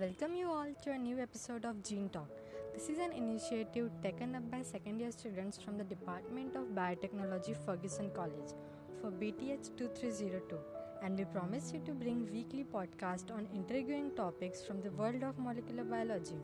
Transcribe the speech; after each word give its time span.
Welcome 0.00 0.36
you 0.36 0.48
all 0.48 0.72
to 0.82 0.92
a 0.92 0.96
new 0.96 1.18
episode 1.18 1.64
of 1.64 1.82
Gene 1.82 2.08
Talk. 2.10 2.30
This 2.72 2.88
is 2.88 2.98
an 2.98 3.12
initiative 3.12 3.90
taken 4.00 4.36
up 4.36 4.48
by 4.48 4.62
second 4.62 5.00
year 5.00 5.10
students 5.10 5.58
from 5.58 5.76
the 5.76 5.82
Department 5.82 6.54
of 6.54 6.66
Biotechnology, 6.76 7.56
Ferguson 7.66 8.08
College 8.14 8.52
for 9.00 9.10
BTH 9.10 9.76
2302 9.76 10.56
and 11.02 11.18
we 11.18 11.24
promise 11.24 11.72
you 11.74 11.80
to 11.84 11.94
bring 11.94 12.30
weekly 12.32 12.64
podcast 12.72 13.32
on 13.32 13.48
intriguing 13.52 14.12
topics 14.14 14.62
from 14.62 14.80
the 14.82 14.92
world 14.92 15.24
of 15.24 15.36
molecular 15.36 15.82
biology. 15.82 16.38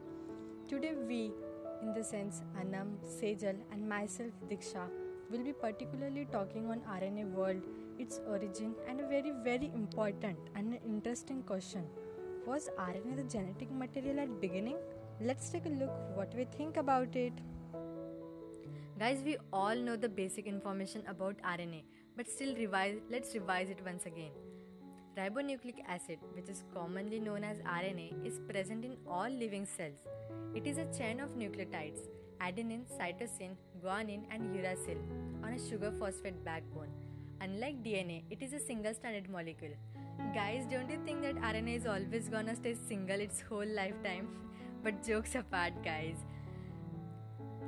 Today 0.69 0.95
we, 0.97 1.31
in 1.81 1.95
the 1.95 2.03
sense 2.03 2.43
Anam, 2.59 2.99
Sejal 3.07 3.55
and 3.71 3.89
myself 3.89 4.33
Diksha 4.51 4.89
will 5.31 5.45
be 5.45 5.53
particularly 5.53 6.27
talking 6.33 6.67
on 6.73 6.81
RNA 6.81 7.31
world, 7.31 7.63
its 8.01 8.21
origin 8.27 8.75
and 8.89 9.01
a 9.01 9.07
very 9.07 9.33
very 9.45 9.71
important 9.77 10.39
and 10.57 10.77
interesting 10.85 11.41
question. 11.45 11.85
Was 12.47 12.69
RNA 12.79 13.17
the 13.17 13.23
genetic 13.23 13.71
material 13.71 14.21
at 14.21 14.41
beginning? 14.41 14.77
Let's 15.19 15.49
take 15.49 15.65
a 15.65 15.71
look 15.71 15.91
what 16.15 16.35
we 16.35 16.45
think 16.45 16.77
about 16.77 17.17
it. 17.17 17.33
Guys, 18.99 19.23
we 19.25 19.39
all 19.51 19.75
know 19.75 19.97
the 19.97 20.11
basic 20.11 20.47
information 20.47 21.03
about 21.09 21.37
RNA, 21.39 21.85
but 22.17 22.29
still 22.29 22.55
revise 22.55 22.97
let's 23.11 23.35
revise 23.35 23.71
it 23.71 23.79
once 23.83 24.05
again. 24.05 24.31
Ribonucleic 25.17 25.81
acid, 25.89 26.19
which 26.35 26.51
is 26.51 26.65
commonly 26.75 27.19
known 27.19 27.45
as 27.45 27.59
RNA, 27.61 28.27
is 28.27 28.41
present 28.47 28.85
in 28.85 28.97
all 29.09 29.31
living 29.31 29.65
cells. 29.65 30.05
It 30.55 30.67
is 30.67 30.77
a 30.77 30.85
chain 30.99 31.21
of 31.21 31.31
nucleotides 31.37 32.09
adenine, 32.43 32.85
cytosine, 32.99 33.57
guanine, 33.83 34.25
and 34.31 34.55
uracil 34.55 34.99
on 35.43 35.55
a 35.55 35.69
sugar 35.69 35.91
phosphate 35.99 36.45
backbone. 36.45 36.93
Unlike 37.41 37.83
DNA, 37.83 38.25
it 38.31 38.43
is 38.43 38.53
a 38.53 38.61
single 38.61 38.93
stranded 38.93 39.31
molecule. 39.31 39.77
Guys, 40.19 40.65
don't 40.71 40.89
you 40.89 40.99
think 41.05 41.23
that 41.23 41.37
RNA 41.37 41.77
is 41.77 41.87
always 41.87 42.29
gonna 42.29 42.55
stay 42.55 42.75
single 42.75 43.21
its 43.21 43.41
whole 43.41 43.67
lifetime? 43.67 44.29
But 44.83 45.03
jokes 45.03 45.35
apart, 45.35 45.73
guys. 45.85 46.17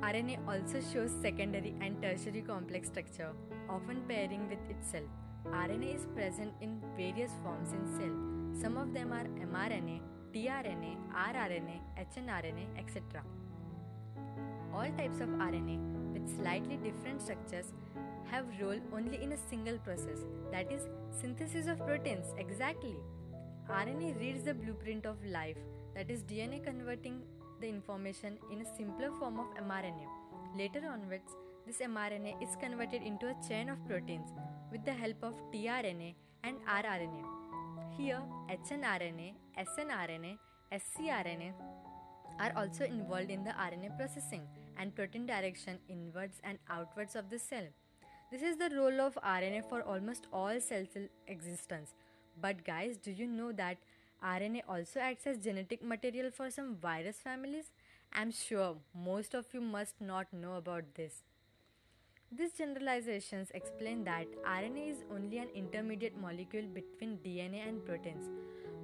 RNA 0.01 0.39
also 0.47 0.79
shows 0.93 1.11
secondary 1.21 1.75
and 1.81 2.01
tertiary 2.01 2.41
complex 2.41 2.87
structure, 2.87 3.33
often 3.69 4.01
pairing 4.07 4.47
with 4.47 4.59
itself. 4.69 5.09
RNA 5.45 5.95
is 5.95 6.05
present 6.15 6.53
in 6.61 6.79
various 6.95 7.31
forms 7.43 7.73
in 7.73 7.85
cell. 7.97 8.61
Some 8.61 8.77
of 8.77 8.93
them 8.93 9.11
are 9.11 9.25
mRNA, 9.25 9.99
tRNA, 10.33 10.95
rRNA, 11.13 11.79
hnRNA, 11.99 12.65
etc. 12.77 13.23
All 14.73 14.89
types 14.97 15.19
of 15.19 15.29
RNA 15.29 15.79
with 16.13 16.29
slightly 16.37 16.77
different 16.77 17.21
structures 17.21 17.73
have 18.31 18.45
role 18.61 18.79
only 18.93 19.21
in 19.21 19.31
a 19.33 19.37
single 19.49 19.77
process 19.79 20.19
that 20.51 20.71
is 20.71 20.87
synthesis 21.11 21.67
of 21.67 21.79
proteins 21.85 22.33
exactly. 22.37 22.95
RNA 23.69 24.19
reads 24.19 24.43
the 24.43 24.53
blueprint 24.53 25.05
of 25.05 25.23
life 25.25 25.57
that 25.95 26.09
is 26.09 26.23
DNA 26.23 26.63
converting 26.63 27.21
the 27.59 27.67
information 27.67 28.37
in 28.51 28.61
a 28.61 28.75
simpler 28.77 29.11
form 29.19 29.39
of 29.39 29.47
mRNA. 29.63 30.07
Later 30.57 30.83
onwards 30.91 31.31
this 31.65 31.79
mRNA 31.79 32.41
is 32.41 32.55
converted 32.59 33.01
into 33.01 33.27
a 33.27 33.35
chain 33.47 33.69
of 33.69 33.85
proteins 33.87 34.29
with 34.71 34.85
the 34.85 34.93
help 34.93 35.23
of 35.23 35.33
tRNA 35.51 36.13
and 36.43 36.57
rRNA. 36.65 37.23
Here 37.97 38.21
hnRNA 38.49 39.33
snRNA 39.57 40.37
scRNA 40.73 41.51
are 42.39 42.53
also 42.55 42.85
involved 42.85 43.31
in 43.31 43.43
the 43.43 43.51
RNA 43.51 43.97
processing 43.97 44.43
and 44.77 44.95
protein 44.95 45.25
direction 45.25 45.79
inwards 45.89 46.39
and 46.43 46.59
outwards 46.69 47.15
of 47.15 47.29
the 47.29 47.39
cell. 47.39 47.67
This 48.29 48.41
is 48.41 48.57
the 48.57 48.69
role 48.75 48.99
of 48.99 49.17
RNA 49.23 49.69
for 49.69 49.81
almost 49.83 50.27
all 50.33 50.59
cell 50.59 50.83
existence. 51.27 51.93
But 52.41 52.65
guys, 52.65 52.97
do 52.97 53.09
you 53.11 53.25
know 53.25 53.53
that 53.53 53.77
RNA 54.21 54.63
also 54.67 54.99
acts 54.99 55.27
as 55.27 55.37
genetic 55.37 55.81
material 55.81 56.29
for 56.31 56.49
some 56.51 56.75
virus 56.75 57.21
families? 57.23 57.71
I'm 58.11 58.31
sure 58.31 58.75
most 58.93 59.33
of 59.33 59.45
you 59.53 59.61
must 59.61 60.01
not 60.01 60.33
know 60.33 60.55
about 60.55 60.83
this. 60.95 61.23
These 62.29 62.51
generalizations 62.51 63.49
explain 63.53 64.03
that 64.03 64.27
RNA 64.45 64.91
is 64.91 65.03
only 65.09 65.37
an 65.37 65.47
intermediate 65.55 66.19
molecule 66.19 66.65
between 66.73 67.19
DNA 67.19 67.65
and 67.65 67.85
proteins. 67.85 68.29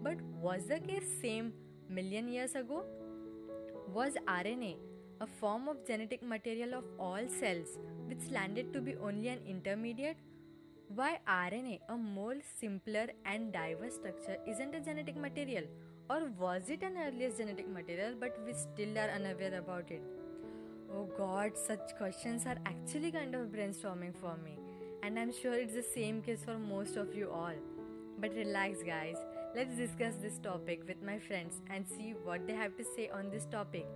But 0.01 0.21
was 0.41 0.67
the 0.67 0.79
case 0.79 1.03
same 1.21 1.51
million 1.89 2.29
years 2.29 2.55
ago? 2.55 2.85
Was 3.93 4.13
RNA 4.25 4.77
a 5.23 5.27
form 5.39 5.67
of 5.69 5.85
genetic 5.87 6.21
material 6.21 6.73
of 6.73 6.83
all 6.99 7.27
cells 7.39 7.77
which 8.07 8.29
landed 8.29 8.73
to 8.73 8.81
be 8.81 8.95
only 8.97 9.29
an 9.29 9.39
intermediate? 9.47 10.17
Why 10.95 11.19
RNA, 11.27 11.79
a 11.89 11.95
more 11.95 12.35
simpler 12.59 13.07
and 13.25 13.53
diverse 13.53 13.95
structure, 13.95 14.37
isn't 14.45 14.75
a 14.75 14.81
genetic 14.81 15.15
material? 15.15 15.63
Or 16.09 16.29
was 16.37 16.69
it 16.69 16.83
an 16.83 16.97
earliest 16.97 17.37
genetic 17.37 17.69
material 17.69 18.15
but 18.19 18.37
we 18.45 18.53
still 18.53 18.97
are 18.97 19.09
unaware 19.09 19.57
about 19.57 19.89
it? 19.89 20.03
Oh 20.93 21.09
god, 21.17 21.53
such 21.57 21.95
questions 21.97 22.45
are 22.45 22.57
actually 22.65 23.11
kind 23.11 23.33
of 23.33 23.47
brainstorming 23.47 24.13
for 24.15 24.35
me, 24.43 24.59
and 25.01 25.17
I'm 25.17 25.31
sure 25.31 25.53
it's 25.53 25.73
the 25.73 25.81
same 25.95 26.21
case 26.21 26.43
for 26.43 26.59
most 26.59 26.97
of 26.97 27.15
you 27.15 27.31
all. 27.31 27.55
But 28.19 28.35
relax, 28.35 28.83
guys, 28.83 29.17
let's 29.55 29.75
discuss 29.75 30.15
this 30.21 30.37
topic 30.37 30.83
with 30.87 31.01
my 31.01 31.17
friends 31.17 31.61
and 31.71 31.87
see 31.87 32.13
what 32.23 32.45
they 32.45 32.53
have 32.53 32.77
to 32.77 32.83
say 32.95 33.09
on 33.09 33.31
this 33.31 33.45
topic, 33.45 33.87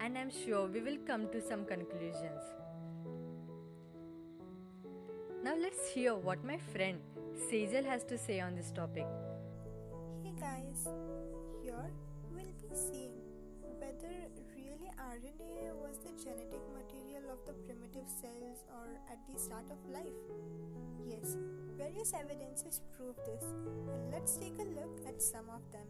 and 0.00 0.16
I'm 0.18 0.30
sure 0.30 0.66
we 0.66 0.80
will 0.80 0.98
come 1.06 1.28
to 1.30 1.40
some 1.40 1.64
conclusions. 1.64 2.42
Now 5.42 5.54
let's 5.56 5.88
hear 5.90 6.14
what 6.14 6.44
my 6.44 6.58
friend 6.58 6.98
Sejal 7.48 7.84
has 7.84 8.02
to 8.04 8.18
say 8.18 8.40
on 8.40 8.56
this 8.56 8.70
topic. 8.72 9.06
Hey 10.22 10.32
guys, 10.40 10.88
here 11.62 11.86
we'll 12.32 12.56
be 12.60 12.74
seeing 12.74 13.12
whether 13.78 14.14
really 14.56 14.90
RNA 14.98 15.74
was 15.76 15.98
the 15.98 16.10
genetic 16.22 16.62
material 16.74 17.30
of 17.30 17.38
the 17.46 17.52
primitive 17.64 18.08
cells 18.08 18.64
or 18.74 18.88
at 19.10 19.18
the 19.32 19.38
start 19.38 19.64
of 19.70 19.78
life. 19.92 20.18
Yes, 21.06 21.36
various 21.78 22.12
evidences 22.12 22.80
prove 22.96 23.16
this, 23.24 23.44
and 23.92 24.12
let's 24.12 24.36
take 24.36 24.58
a 24.58 24.64
look 24.64 25.00
at 25.06 25.22
some 25.22 25.48
of 25.48 25.62
them. 25.70 25.86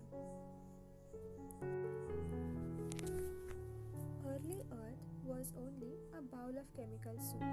Was 5.36 5.52
only 5.60 5.92
a 6.16 6.22
bowl 6.32 6.48
of 6.56 6.64
chemical 6.72 7.12
soup, 7.20 7.44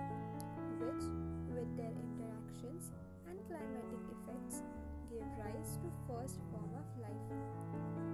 which, 0.80 1.04
with 1.52 1.68
their 1.76 1.92
interactions 1.92 2.96
and 3.28 3.36
climatic 3.44 4.04
effects, 4.08 4.64
gave 5.12 5.28
rise 5.36 5.76
to 5.84 5.92
first 6.08 6.40
form 6.48 6.72
of 6.80 6.88
life. 7.04 7.28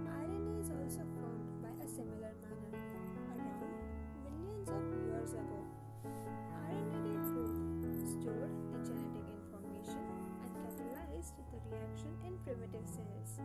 RNA 0.10 0.66
is 0.66 0.74
also 0.74 1.06
formed 1.22 1.54
by 1.62 1.70
a 1.86 1.86
similar 1.86 2.34
manner 2.42 2.82
around 3.30 3.70
millions 4.26 4.70
of 4.74 4.82
years 5.06 5.38
ago. 5.38 5.62
RNA 6.66 7.14
both 7.30 8.02
stored 8.10 8.54
the 8.74 8.80
genetic 8.82 9.28
information 9.38 10.02
and 10.42 10.50
catalyzed 10.66 11.38
the 11.38 11.62
reaction 11.70 12.10
in 12.26 12.34
primitive 12.42 12.90
cells. 12.90 13.38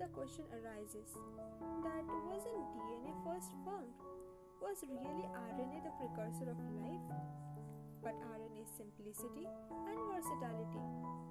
The 0.00 0.08
question 0.16 0.48
arises 0.56 1.12
that 1.84 2.04
wasn't 2.24 2.64
DNA 2.72 3.12
first 3.20 3.52
formed? 3.68 3.92
Was 4.64 4.80
really 4.88 5.28
RNA 5.28 5.84
the 5.84 5.92
precursor 6.00 6.48
of 6.48 6.56
life? 6.80 7.04
But 8.00 8.16
RNA's 8.32 8.72
simplicity 8.80 9.44
and 9.44 10.00
versatility 10.08 10.80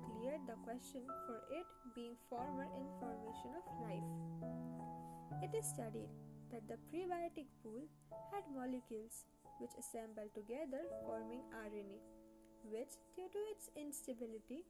cleared 0.05 0.45
the 0.45 0.53
question 0.61 1.01
for 1.25 1.41
it 1.49 1.65
being 1.97 2.13
former 2.29 2.69
in 2.77 2.85
formation 3.01 3.57
of 3.57 3.65
life. 3.81 4.09
It 5.41 5.49
is 5.57 5.65
studied 5.65 6.13
that 6.53 6.69
the 6.69 6.77
prebiotic 6.93 7.49
pool 7.65 7.89
had 8.29 8.45
molecules 8.53 9.25
which 9.57 9.73
assembled 9.81 10.29
together 10.37 10.85
forming 11.09 11.41
RNA, 11.57 12.05
which 12.69 13.01
due 13.17 13.33
to 13.33 13.41
its 13.49 13.73
instability 13.73 14.61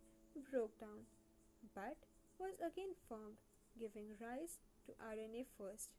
broke 0.47 0.79
down, 0.79 1.03
but 1.75 1.99
was 2.39 2.55
again 2.63 2.95
formed, 3.11 3.35
giving 3.79 4.11
rise 4.19 4.59
to 4.83 4.91
RNA 4.99 5.47
first. 5.55 5.95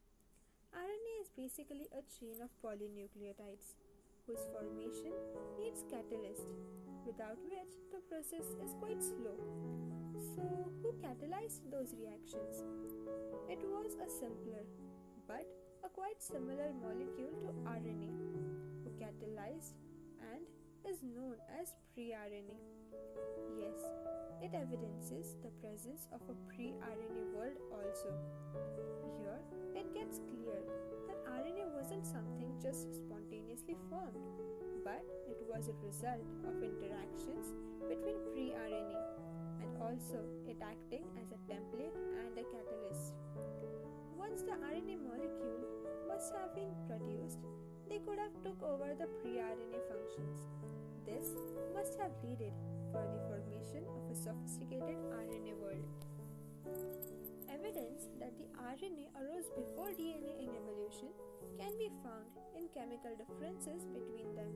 RNA 0.69 1.13
is 1.25 1.33
basically 1.33 1.89
a 1.89 2.05
chain 2.05 2.37
of 2.45 2.53
polynucleotides 2.61 3.73
whose 4.29 4.45
formation 4.53 5.17
needs 5.57 5.81
catalyst, 5.89 6.45
without 7.09 7.41
which 7.49 7.73
the 7.89 8.05
process 8.05 8.53
is 8.61 8.77
quite 8.77 9.01
slow. 9.01 9.33
So, 10.13 10.45
who 10.85 10.93
catalyzed 11.01 11.65
those 11.73 11.97
reactions? 11.97 12.61
It 13.49 13.65
was 13.65 13.97
a 13.97 14.07
simpler 14.07 14.61
but 15.27 15.49
a 15.83 15.89
quite 15.89 16.21
similar 16.21 16.69
molecule 16.77 17.33
to 17.41 17.49
RNA, 17.65 18.13
who 18.85 18.89
catalyzed 19.01 19.73
and 20.21 20.45
is 20.85 21.01
known 21.01 21.35
as 21.59 21.73
pre 21.93 22.13
RNA. 22.13 22.61
It 24.41 24.57
evidences 24.57 25.37
the 25.45 25.53
presence 25.61 26.09
of 26.09 26.21
a 26.25 26.35
pre 26.49 26.73
RNA 26.81 27.23
world 27.37 27.61
also. 27.69 28.09
Here, 29.21 29.37
it 29.77 29.93
gets 29.93 30.17
clear 30.17 30.57
that 31.05 31.21
RNA 31.29 31.69
wasn't 31.77 32.05
something 32.09 32.49
just 32.57 32.89
spontaneously 33.05 33.77
formed, 33.85 34.17
but 34.83 35.05
it 35.29 35.37
was 35.45 35.69
a 35.69 35.77
result 35.85 36.25
of 36.49 36.57
interactions 36.57 37.53
between 37.85 38.17
pre 38.33 38.49
RNA 38.57 39.01
and 39.61 39.71
also 39.77 40.25
it 40.49 40.57
acting 40.57 41.05
as 41.21 41.29
a 41.29 41.39
template 41.45 41.93
and 42.17 42.33
a 42.33 42.45
catalyst. 42.49 43.13
Once 44.17 44.41
the 44.41 44.57
RNA 44.57 45.05
molecule 45.05 45.61
must 46.09 46.33
have 46.33 46.55
been 46.57 46.73
produced, 46.89 47.45
they 47.89 47.99
could 47.99 48.17
have 48.17 48.33
took 48.41 48.57
over 48.63 48.95
the 48.97 49.05
pre-RNA 49.21 49.79
functions. 49.91 50.47
This 51.05 51.29
must 51.75 51.99
have 51.99 52.11
led 52.23 52.53
for 52.91 53.07
the 53.07 53.23
formation 53.31 53.87
of 53.87 54.03
a 54.11 54.15
sophisticated 54.15 54.99
RNA 55.15 55.55
world. 55.63 55.87
Evidence 57.47 58.11
that 58.19 58.35
the 58.35 58.51
RNA 58.59 59.15
arose 59.15 59.47
before 59.55 59.95
DNA 59.95 60.43
in 60.43 60.51
evolution 60.51 61.15
can 61.55 61.71
be 61.79 61.87
found 62.03 62.27
in 62.55 62.67
chemical 62.75 63.15
differences 63.15 63.87
between 63.95 64.27
them. 64.35 64.51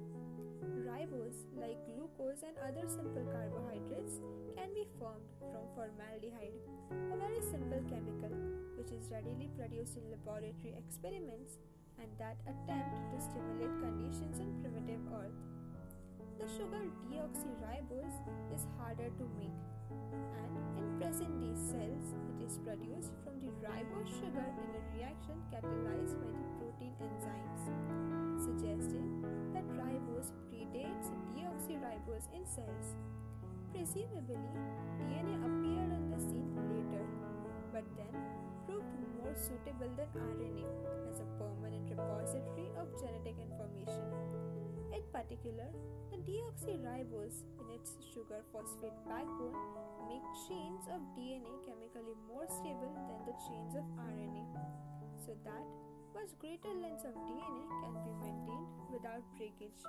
Ribose, 0.84 1.48
like 1.56 1.80
glucose 1.88 2.44
and 2.44 2.56
other 2.60 2.84
simple 2.92 3.24
carbohydrates, 3.32 4.20
can 4.60 4.74
be 4.76 4.84
formed 5.00 5.32
from 5.40 5.64
formaldehyde, 5.72 6.60
a 6.92 7.16
very 7.16 7.40
simple 7.40 7.80
chemical 7.88 8.36
which 8.76 8.92
is 8.92 9.08
readily 9.12 9.50
produced 9.56 9.96
in 9.96 10.12
laboratory 10.12 10.76
experiments 10.76 11.58
and 12.00 12.12
that 12.20 12.36
attempt 12.44 13.00
to 13.12 13.18
stimulate 13.24 13.72
conditions 13.80 14.40
in 14.44 14.52
primitive 14.60 15.00
Earth. 15.16 15.55
The 16.36 16.52
sugar 16.52 16.84
deoxyribose 17.08 18.20
is 18.54 18.68
harder 18.78 19.08
to 19.08 19.26
make, 19.40 19.56
and 20.12 20.52
in 20.76 20.86
present 21.00 21.32
day 21.40 21.56
cells, 21.56 22.12
it 22.12 22.44
is 22.44 22.60
produced 22.60 23.16
from 23.24 23.40
the 23.40 23.56
ribose 23.64 24.12
sugar 24.20 24.44
in 24.44 24.68
a 24.76 24.82
reaction 24.92 25.40
catalyzed 25.48 26.20
by 26.20 26.28
the 26.36 26.48
protein 26.60 26.94
enzymes, 27.00 27.64
suggesting 28.44 29.24
that 29.56 29.64
ribose 29.80 30.36
predates 30.52 31.08
deoxyribose 31.40 32.28
in 32.36 32.44
cells. 32.46 33.00
Presumably, 33.72 34.36
DNA 35.08 35.40
appeared 35.40 35.92
on 35.96 36.12
the 36.12 36.20
scene 36.20 36.52
later, 36.68 37.06
but 37.72 37.86
then 37.96 38.12
proved 38.68 38.92
more 39.24 39.34
suitable 39.40 39.90
than 39.96 40.12
RNA 40.20 40.68
as 41.10 41.22
a 41.24 41.28
permanent 41.40 41.90
repository 41.90 42.68
of 42.76 42.92
genetic 43.00 43.40
information. 43.40 44.65
In 44.96 45.04
particular, 45.12 45.68
the 46.08 46.24
deoxyribose 46.24 47.44
in 47.60 47.68
its 47.76 48.00
sugar 48.16 48.40
phosphate 48.56 48.96
backbone 49.04 49.60
make 50.08 50.24
chains 50.48 50.88
of 50.88 51.04
DNA 51.20 51.52
chemically 51.68 52.16
more 52.24 52.48
stable 52.48 52.96
than 52.96 53.20
the 53.28 53.36
chains 53.44 53.76
of 53.76 53.84
RNA, 54.00 54.48
so 55.20 55.36
that 55.44 55.68
much 56.16 56.32
greater 56.40 56.72
lengths 56.80 57.04
of 57.04 57.12
DNA 57.28 57.68
can 57.84 57.94
be 58.08 58.14
maintained 58.24 58.72
without 58.88 59.20
breakage. 59.36 59.84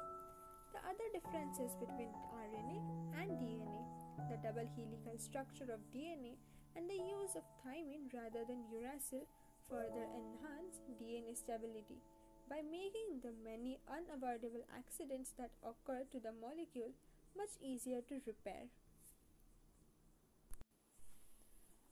The 0.75 0.83
other 0.83 1.07
differences 1.15 1.79
between 1.79 2.11
RNA 2.35 2.79
and 3.23 3.31
DNA, 3.39 3.79
the 4.27 4.43
double 4.43 4.67
helical 4.75 5.23
structure 5.23 5.71
of 5.71 5.87
DNA 5.95 6.35
and 6.75 6.91
the 6.91 6.99
use 6.99 7.39
of 7.39 7.47
thymine 7.63 8.11
rather 8.11 8.43
than 8.43 8.67
uracil 8.75 9.23
further 9.71 10.03
enhance 10.19 10.83
DNA 10.99 11.39
stability 11.39 12.03
by 12.49 12.63
making 12.63 13.21
the 13.23 13.35
many 13.43 13.79
unavoidable 13.91 14.63
accidents 14.71 15.35
that 15.39 15.51
occur 15.67 16.07
to 16.13 16.19
the 16.23 16.33
molecule 16.39 16.95
much 17.37 17.59
easier 17.61 18.01
to 18.09 18.23
repair. 18.27 18.71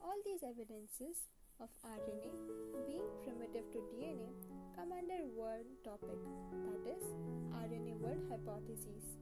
All 0.00 0.16
these 0.24 0.46
evidences 0.46 1.26
of 1.60 1.68
RNA 1.82 2.30
being 2.86 3.06
primitive 3.22 3.66
to 3.72 3.78
DNA 3.90 4.30
come 4.74 4.90
under 4.90 5.26
one 5.34 5.66
topic 5.82 6.18
that 6.70 6.82
is 6.86 7.02
RNA 7.50 7.98
world 7.98 8.22
hypothesis. 8.30 9.18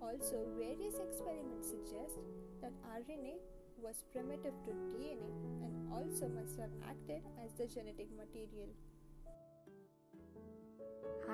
Also, 0.00 0.46
various 0.54 0.94
experiments 1.02 1.70
suggest 1.70 2.22
that 2.62 2.72
RNA 2.86 3.42
was 3.82 4.04
primitive 4.12 4.54
to 4.66 4.70
DNA 4.94 5.30
and 5.62 5.74
also 5.92 6.28
must 6.28 6.58
have 6.58 6.70
acted 6.86 7.22
as 7.42 7.52
the 7.54 7.66
genetic 7.66 8.08
material. 8.14 8.70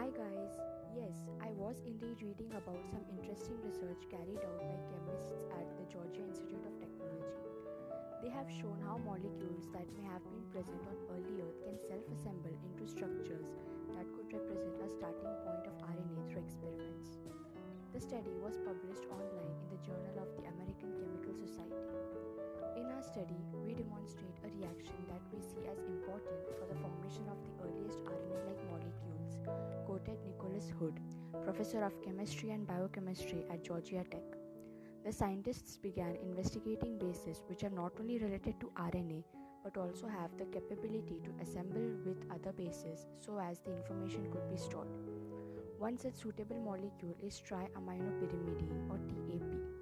Hi 0.05 0.13
guys, 0.13 0.53
yes, 0.93 1.17
I 1.41 1.49
was 1.57 1.81
indeed 1.89 2.21
reading 2.21 2.53
about 2.53 2.85
some 2.93 3.01
interesting 3.09 3.57
research 3.65 4.05
carried 4.13 4.37
out 4.37 4.61
by 4.61 4.77
chemists 4.93 5.49
at 5.49 5.65
the 5.81 5.89
Georgia 5.89 6.21
Institute 6.21 6.61
of 6.61 6.77
Technology. 6.77 7.49
They 8.21 8.29
have 8.29 8.45
shown 8.53 8.77
how 8.85 9.01
molecules 9.01 9.73
that 9.73 9.89
may 9.97 10.05
have 10.13 10.21
been 10.29 10.45
present 10.53 10.77
on 10.93 11.01
early 11.09 11.41
Earth 11.41 11.57
can 11.65 11.81
self 11.81 12.05
assemble 12.13 12.53
into 12.53 12.85
structures 12.85 13.49
that 13.97 14.05
could 14.13 14.29
represent 14.29 14.77
a 14.85 14.93
starting 14.93 15.35
point 15.41 15.73
of 15.73 15.81
RNA 15.89 16.21
through 16.29 16.45
experiments. 16.45 17.25
The 17.97 18.05
study 18.05 18.37
was 18.45 18.61
published 18.61 19.09
online 19.09 19.57
in 19.57 19.69
the 19.73 19.81
Journal 19.89 20.21
of 20.21 20.29
the 20.37 20.45
American 20.53 21.01
Chemical 21.01 21.33
Society. 21.33 21.97
In 22.77 22.93
our 22.93 23.01
study, 23.01 23.41
we 23.65 23.73
demonstrate 23.73 24.37
a 24.45 24.53
reaction 24.53 25.01
that 25.09 25.25
we 25.33 25.41
see 25.41 25.65
as 25.65 25.81
important 25.89 26.45
for 26.61 26.69
the 26.69 26.77
formation 26.77 27.25
of 27.33 27.41
the 27.41 27.57
earliest 27.65 28.05
RNA 28.05 28.24
quoted 29.87 30.19
Nicholas 30.27 30.71
Hud, 30.79 31.01
professor 31.45 31.83
of 31.85 32.03
chemistry 32.03 32.51
and 32.51 32.67
biochemistry 32.67 33.45
at 33.51 33.63
Georgia 33.63 34.05
Tech. 34.11 34.23
The 35.05 35.13
scientists 35.13 35.77
began 35.77 36.17
investigating 36.23 36.99
bases 36.99 37.43
which 37.49 37.65
are 37.65 37.71
not 37.71 37.93
only 38.01 38.19
related 38.19 38.59
to 38.61 38.73
RNA 38.77 39.25
but 39.63 39.77
also 39.77 40.07
have 40.07 40.31
the 40.37 40.45
capability 40.47 41.21
to 41.25 41.43
assemble 41.43 41.91
with 42.05 42.25
other 42.31 42.53
bases 42.53 43.07
so 43.19 43.39
as 43.39 43.61
the 43.61 43.75
information 43.75 44.31
could 44.31 44.49
be 44.51 44.57
stored. 44.57 44.89
One 45.79 45.99
such 45.99 46.15
suitable 46.15 46.61
molecule 46.61 47.17
is 47.23 47.41
triaminopyrimidine 47.41 48.89
or 48.91 48.99
TAP. 49.09 49.75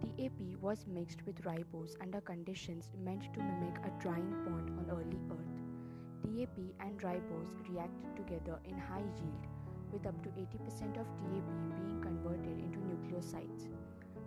TAP 0.00 0.60
was 0.60 0.86
mixed 0.86 1.24
with 1.26 1.42
ribose 1.42 1.96
under 2.00 2.20
conditions 2.20 2.90
meant 3.02 3.32
to 3.34 3.40
mimic 3.40 3.78
a 3.84 3.90
drying 4.00 4.34
pond 4.44 4.70
on 4.78 4.86
early 4.90 5.18
Earth. 5.30 5.63
TAP 6.34 6.58
and 6.80 6.98
ribose 6.98 7.54
react 7.70 7.94
together 8.16 8.58
in 8.66 8.74
high 8.76 9.06
yield, 9.22 9.46
with 9.92 10.04
up 10.04 10.18
to 10.24 10.28
80% 10.34 10.98
of 10.98 11.06
TAP 11.22 11.46
being 11.70 12.00
converted 12.02 12.58
into 12.58 12.82
nucleosides. 12.82 13.70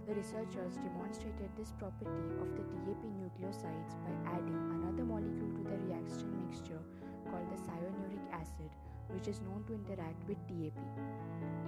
The 0.07 0.15
researchers 0.15 0.79
demonstrated 0.79 1.51
this 1.59 1.73
property 1.75 2.23
of 2.39 2.47
the 2.55 2.63
TAP 2.63 3.03
nucleosides 3.19 3.91
by 4.07 4.15
adding 4.31 4.55
another 4.79 5.03
molecule 5.03 5.51
to 5.51 5.63
the 5.67 5.75
reaction 5.83 6.31
mixture 6.47 6.79
called 7.27 7.51
the 7.51 7.59
cyanuric 7.67 8.23
acid, 8.31 8.71
which 9.11 9.27
is 9.27 9.41
known 9.41 9.67
to 9.67 9.75
interact 9.75 10.23
with 10.29 10.39
TAP. 10.47 10.79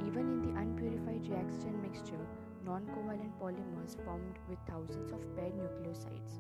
Even 0.08 0.24
in 0.24 0.40
the 0.40 0.56
unpurified 0.56 1.28
reaction 1.28 1.76
mixture, 1.84 2.24
non 2.64 2.88
covalent 2.96 3.36
polymers 3.44 4.00
formed 4.06 4.40
with 4.48 4.60
thousands 4.72 5.12
of 5.12 5.20
paired 5.36 5.52
nucleosides. 5.60 6.40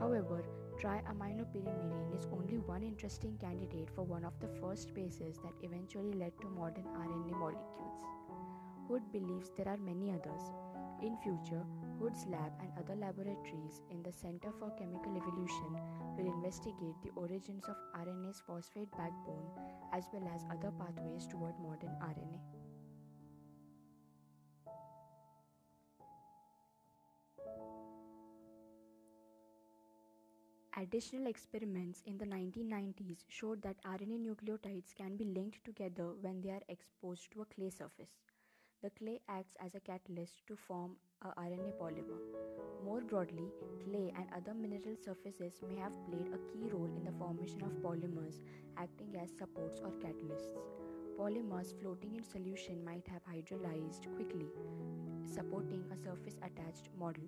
However, 0.00 0.40
triaminopyrimidine 0.80 2.16
is 2.16 2.26
only 2.32 2.58
one 2.58 2.82
interesting 2.82 3.36
candidate 3.40 3.88
for 3.94 4.02
one 4.02 4.24
of 4.24 4.38
the 4.40 4.48
first 4.60 4.94
bases 4.94 5.38
that 5.38 5.54
eventually 5.62 6.12
led 6.12 6.32
to 6.40 6.48
modern 6.48 6.84
RNA 6.84 7.32
molecules. 7.38 8.00
Hud 8.88 9.02
believes 9.12 9.50
there 9.56 9.68
are 9.68 9.78
many 9.78 10.10
others. 10.10 10.42
In 11.02 11.16
future, 11.22 11.64
Hud's 12.00 12.26
lab 12.26 12.52
and 12.60 12.70
other 12.78 12.96
laboratories 12.96 13.82
in 13.90 14.02
the 14.02 14.12
Center 14.12 14.52
for 14.58 14.70
Chemical 14.78 15.16
Evolution 15.16 15.78
will 16.16 16.32
investigate 16.32 16.96
the 17.02 17.10
origins 17.16 17.64
of 17.68 17.76
RNA's 17.94 18.42
phosphate 18.46 18.90
backbone 18.92 19.48
as 19.92 20.04
well 20.12 20.28
as 20.34 20.44
other 20.50 20.72
pathways 20.72 21.26
toward 21.26 21.54
modern 21.60 21.96
RNA. 22.02 22.53
Additional 30.76 31.28
experiments 31.28 32.02
in 32.04 32.18
the 32.18 32.24
1990s 32.24 33.18
showed 33.28 33.62
that 33.62 33.80
RNA 33.84 34.18
nucleotides 34.26 34.92
can 34.96 35.16
be 35.16 35.24
linked 35.24 35.64
together 35.64 36.14
when 36.20 36.40
they 36.40 36.50
are 36.50 36.62
exposed 36.68 37.30
to 37.30 37.42
a 37.42 37.44
clay 37.44 37.70
surface. 37.70 38.10
The 38.82 38.90
clay 38.90 39.20
acts 39.28 39.54
as 39.64 39.76
a 39.76 39.80
catalyst 39.80 40.44
to 40.48 40.56
form 40.56 40.96
a 41.22 41.28
RNA 41.40 41.78
polymer. 41.78 42.18
More 42.84 43.02
broadly, 43.02 43.52
clay 43.84 44.12
and 44.16 44.26
other 44.36 44.52
mineral 44.52 44.96
surfaces 44.96 45.62
may 45.62 45.76
have 45.76 45.94
played 46.06 46.26
a 46.34 46.42
key 46.50 46.68
role 46.72 46.90
in 46.96 47.04
the 47.04 47.12
formation 47.12 47.62
of 47.62 47.80
polymers 47.80 48.40
acting 48.76 49.14
as 49.22 49.30
supports 49.38 49.80
or 49.80 49.92
catalysts. 50.02 50.58
Polymers 51.16 51.72
floating 51.80 52.16
in 52.16 52.24
solution 52.24 52.84
might 52.84 53.06
have 53.06 53.22
hydrolyzed 53.24 54.12
quickly, 54.16 54.48
supporting 55.24 55.84
a 55.92 55.96
surface 55.96 56.34
attached 56.42 56.88
model. 56.98 57.22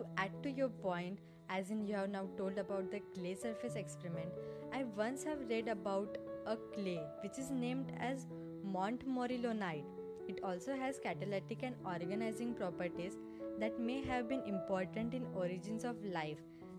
To 0.00 0.06
add 0.16 0.30
to 0.42 0.50
your 0.50 0.68
point, 0.68 1.18
as 1.48 1.70
in 1.70 1.86
you 1.86 1.94
have 1.94 2.10
now 2.10 2.26
told 2.36 2.58
about 2.58 2.90
the 2.90 3.00
clay 3.14 3.34
surface 3.34 3.74
experiment, 3.76 4.30
I 4.72 4.84
once 4.96 5.24
have 5.24 5.48
read 5.48 5.68
about 5.68 6.16
a 6.46 6.56
clay 6.74 7.00
which 7.22 7.38
is 7.38 7.50
named 7.50 7.92
as 7.98 8.26
Montmorillonite. 8.66 9.84
It 10.28 10.40
also 10.44 10.76
has 10.76 10.98
catalytic 10.98 11.62
and 11.62 11.74
organizing 11.84 12.54
properties 12.54 13.16
that 13.58 13.78
may 13.80 14.00
have 14.02 14.28
been 14.28 14.42
important 14.46 15.12
in 15.12 15.26
origins 15.34 15.84
of 15.84 16.02
life, 16.04 16.38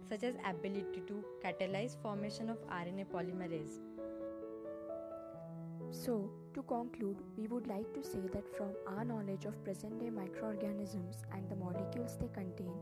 such 0.10 0.24
as 0.24 0.36
ability 0.46 1.04
to 1.08 1.24
catalyze 1.44 2.01
formation 2.01 2.50
of 2.50 2.58
RNA 2.70 3.06
polymerase. 3.13 3.80
So, 5.92 6.32
to 6.54 6.63
conclude, 6.63 7.18
we 7.38 7.48
would 7.48 7.68
like 7.68 7.94
to 7.94 8.04
say 8.04 8.22
that 8.34 8.56
from 8.56 8.72
our 8.88 9.04
knowledge 9.04 9.46
of 9.46 9.63
present 9.63 10.00
day 10.00 10.10
microorganisms 10.10 11.18
and 11.34 11.48
the 11.50 11.56
molecules 11.58 12.18
they 12.20 12.30
contain, 12.30 12.74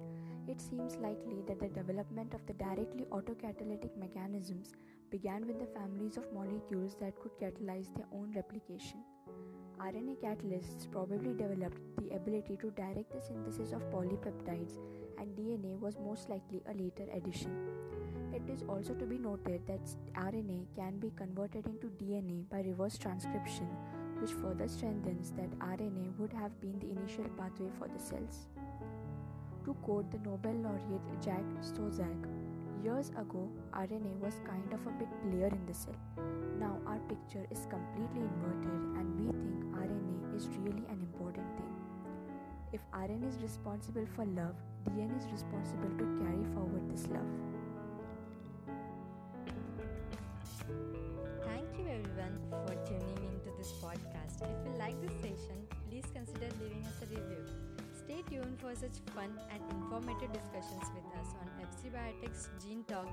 it 0.50 0.60
seems 0.60 0.96
likely 0.98 1.44
that 1.48 1.60
the 1.60 1.68
development 1.68 2.34
of 2.34 2.44
the 2.48 2.54
directly 2.54 3.06
autocatalytic 3.12 3.96
mechanisms 3.96 4.74
began 5.12 5.46
with 5.46 5.60
the 5.60 5.80
families 5.80 6.18
of 6.18 6.34
molecules 6.34 6.96
that 7.00 7.20
could 7.20 7.38
catalyze 7.40 7.94
their 7.96 8.08
own 8.12 8.34
replication. 8.36 9.00
RNA 9.80 10.18
catalysts 10.24 10.92
probably 10.92 11.34
developed 11.34 11.80
the 11.98 12.16
ability 12.16 12.58
to 12.62 12.72
direct 12.72 13.14
the 13.14 13.22
synthesis 13.22 13.74
of 13.74 13.90
polypeptides, 13.92 14.80
and 15.20 15.38
DNA 15.38 15.80
was 15.80 16.00
most 16.04 16.30
likely 16.30 16.64
a 16.68 16.74
later 16.74 17.06
addition. 17.14 17.56
It 18.34 18.50
is 18.50 18.64
also 18.68 18.96
to 18.96 19.06
be 19.06 19.20
noted 19.20 19.62
that 19.68 19.86
RNA 20.16 20.66
can 20.76 20.98
be 20.98 21.12
converted 21.16 21.68
into 21.68 21.88
DNA 22.04 22.50
by 22.50 22.62
reverse 22.62 22.98
transcription, 22.98 23.68
which 24.20 24.34
further 24.34 24.68
strengthens 24.68 25.32
that 25.32 25.60
RNA 25.60 26.18
would 26.18 26.34
have 26.34 26.60
been 26.60 26.80
the 26.80 26.90
initial 26.90 27.30
pathway 27.38 27.70
for 27.78 27.88
the 27.88 28.00
cells. 28.00 28.48
To 29.70 29.76
quote 29.86 30.10
the 30.10 30.18
Nobel 30.28 30.56
laureate 30.66 31.22
Jack 31.22 31.46
Szostak, 31.62 32.26
years 32.84 33.10
ago 33.10 33.48
RNA 33.72 34.18
was 34.18 34.34
kind 34.44 34.74
of 34.74 34.82
a 34.88 34.92
big 34.98 35.10
player 35.22 35.46
in 35.46 35.64
the 35.68 35.76
cell. 35.76 35.94
Now 36.60 36.80
our 36.88 36.98
picture 37.08 37.46
is 37.52 37.68
completely 37.70 38.26
inverted 38.26 38.82
and 38.98 39.14
we 39.20 39.28
think 39.30 39.62
RNA 39.78 40.36
is 40.36 40.48
really 40.58 40.82
an 40.90 41.06
important 41.06 41.46
thing. 41.54 41.70
If 42.74 42.82
RNA 42.92 43.30
is 43.30 43.38
responsible 43.44 44.08
for 44.16 44.26
love, 44.26 44.56
DNA 44.90 45.16
is 45.20 45.30
responsible 45.32 45.94
to 46.02 46.06
carry 46.18 46.44
forward 46.56 46.90
this 46.90 47.06
love. 47.14 47.30
Thank 51.46 51.70
you 51.78 51.86
everyone 51.94 52.42
for 52.66 52.74
tuning 52.90 53.22
into 53.22 53.54
this 53.56 53.72
podcast. 53.78 54.42
If 54.42 54.66
you 54.66 54.80
like 54.80 55.00
this 55.00 55.14
session, 55.22 55.62
please 55.88 56.06
consider 56.12 56.50
leaving 56.60 56.84
us 56.86 57.04
a 57.04 57.06
review. 57.06 57.69
Stay 58.10 58.24
tuned 58.28 58.58
for 58.60 58.74
such 58.74 58.98
fun 59.14 59.30
and 59.54 59.62
informative 59.70 60.34
discussions 60.34 60.82
with 60.96 61.06
us 61.22 61.30
on 61.40 61.48
FC 61.62 61.94
Biotech's 61.94 62.50
Gene 62.60 62.84
Talk. 62.86 63.06